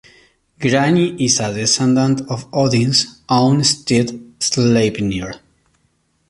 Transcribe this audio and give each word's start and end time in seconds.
Grani 0.59 1.15
is 1.23 1.39
a 1.39 1.53
descendant 1.53 2.21
of 2.27 2.47
Odin's 2.51 3.21
own 3.29 3.63
steed, 3.63 4.09
Sleipnir. 4.39 5.39